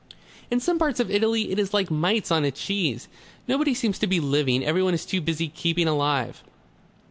"In 0.49 0.59
some 0.59 0.79
parts 0.79 0.99
of 0.99 1.11
Italy 1.11 1.51
it 1.51 1.59
is 1.59 1.75
like 1.75 1.91
mites 1.91 2.31
on 2.31 2.43
a 2.43 2.49
cheese. 2.49 3.07
Nobody 3.47 3.75
seems 3.75 3.99
to 3.99 4.07
be 4.07 4.19
living. 4.19 4.65
Everyone 4.65 4.95
is 4.95 5.05
too 5.05 5.21
busy 5.21 5.47
keeping 5.47 5.87
alive." 5.87 6.41